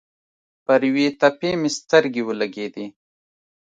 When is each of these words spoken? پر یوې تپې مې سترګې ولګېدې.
پر 0.65 0.81
یوې 0.89 1.07
تپې 1.19 1.51
مې 1.59 1.69
سترګې 1.77 2.21
ولګېدې. 2.25 2.85